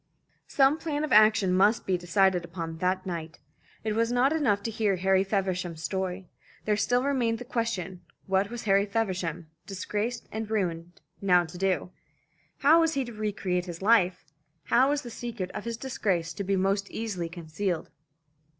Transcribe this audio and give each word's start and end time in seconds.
Some 0.47 0.79
plan 0.79 1.03
of 1.03 1.11
action 1.13 1.53
must 1.53 1.85
be 1.85 1.95
decided 1.95 2.43
upon 2.43 2.79
that 2.79 3.05
night. 3.05 3.37
It 3.83 3.93
was 3.93 4.11
not 4.11 4.33
enough 4.33 4.63
to 4.63 4.71
hear 4.71 4.95
Harry 4.95 5.23
Feversham's 5.23 5.83
story. 5.83 6.27
There 6.65 6.75
still 6.75 7.03
remained 7.03 7.37
the 7.37 7.45
question, 7.45 8.01
what 8.25 8.49
was 8.49 8.63
Harry 8.63 8.87
Feversham, 8.87 9.51
disgraced 9.67 10.27
and 10.31 10.49
ruined, 10.49 11.01
now 11.21 11.45
to 11.45 11.55
do? 11.55 11.91
How 12.61 12.79
was 12.79 12.95
he 12.95 13.05
to 13.05 13.13
re 13.13 13.31
create 13.31 13.65
his 13.67 13.83
life? 13.83 14.25
How 14.63 14.89
was 14.89 15.03
the 15.03 15.11
secret 15.11 15.51
of 15.51 15.65
his 15.65 15.77
disgrace 15.77 16.33
to 16.33 16.43
be 16.43 16.55
most 16.55 16.89
easily 16.89 17.29
concealed? 17.29 17.91